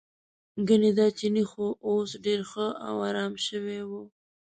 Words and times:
ګنې 0.67 0.91
دا 0.97 1.07
چینی 1.17 1.43
خو 1.49 1.65
اوس 1.87 2.09
ډېر 2.25 2.39
ښه 2.51 2.67
او 2.87 2.95
ارام 3.09 3.33
شوی 3.45 3.79
و. 3.87 3.91